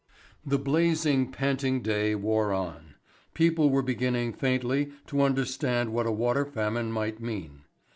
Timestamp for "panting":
1.31-1.83